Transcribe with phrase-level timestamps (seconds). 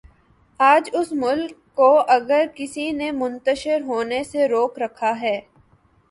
[0.59, 5.39] آج اس ملک کو اگر کسی نے منتشر ہونے سے روک رکھا ہے۔